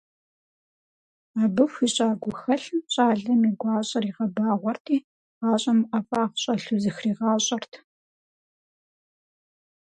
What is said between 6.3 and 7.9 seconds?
щӏэлъу зыхригъащӏэрт.